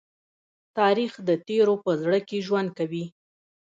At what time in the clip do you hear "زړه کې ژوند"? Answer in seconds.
2.01-2.69